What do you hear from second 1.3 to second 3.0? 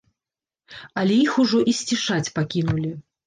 ужо і сцішаць пакінулі.